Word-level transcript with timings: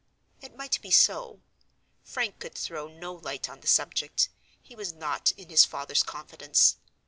It 0.41 0.55
might 0.55 0.81
be 0.81 0.89
so. 0.89 1.41
Frank 2.03 2.39
could 2.39 2.55
throw 2.55 2.87
no 2.87 3.13
light 3.13 3.47
on 3.47 3.59
the 3.59 3.67
subject; 3.67 4.29
he 4.59 4.75
was 4.75 4.91
not 4.93 5.31
in 5.33 5.49
his 5.49 5.63
father's 5.63 6.01
confidence. 6.01 6.77